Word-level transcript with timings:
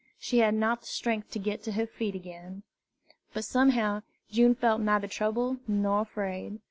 She 0.17 0.39
had 0.39 0.55
not 0.55 0.79
the 0.81 0.87
strength 0.87 1.29
to 1.29 1.37
get 1.37 1.61
to 1.61 1.73
her 1.73 1.85
feet 1.85 2.15
again. 2.15 2.63
But 3.35 3.45
somehow 3.45 4.01
June 4.31 4.55
felt 4.55 4.81
neither 4.81 5.07
troubled 5.07 5.59
nor 5.67 6.01
afraid. 6.01 6.59